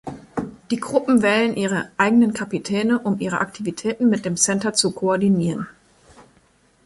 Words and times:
Die 0.71 0.79
Gruppen 0.79 1.21
wählen 1.21 1.55
ihre 1.55 1.91
eigene 1.95 2.33
Kapitäne, 2.33 2.97
um 2.97 3.19
ihre 3.19 3.37
Aktivitäten 3.39 4.09
mit 4.09 4.25
dem 4.25 4.35
Center 4.35 4.73
zu 4.73 4.93
koordinieren. 4.93 5.67